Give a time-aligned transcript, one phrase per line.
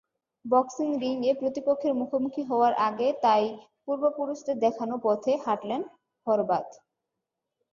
[0.45, 3.43] Boxing রিংয়ে প্রতিপক্ষের মুখোমুখি হওয়ার আগে তাই
[3.85, 5.81] পূর্বপুরুষদের দেখানো পথে হাঁটলেন
[6.27, 6.67] হরবাথ।